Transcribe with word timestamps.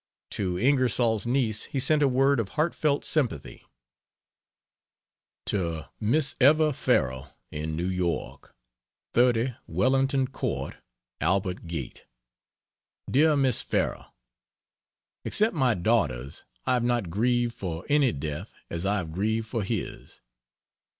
To 0.31 0.57
Ingersoll's 0.57 1.27
niece 1.27 1.65
he 1.65 1.79
sent 1.79 2.01
a 2.01 2.07
word 2.07 2.39
of 2.39 2.49
heartfelt 2.57 3.05
sympathy. 3.05 3.61
To 5.45 5.91
Miss 5.99 6.35
Eva 6.41 6.73
Farrell, 6.73 7.37
in 7.51 7.75
New 7.75 7.85
York: 7.85 8.55
30 9.13 9.53
WELLINGTON 9.67 10.29
COURT, 10.29 10.77
ALBERT 11.21 11.67
GATE. 11.67 12.05
DEAR 13.11 13.37
MISS 13.37 13.61
FARRELL, 13.61 14.11
Except 15.23 15.53
my 15.55 15.75
daughter's, 15.75 16.45
I 16.65 16.73
have 16.73 16.83
not 16.83 17.11
grieved 17.11 17.53
for 17.53 17.85
any 17.87 18.11
death 18.11 18.55
as 18.71 18.87
I 18.87 18.97
have 18.97 19.11
grieved 19.11 19.45
for 19.49 19.61
his. 19.61 20.19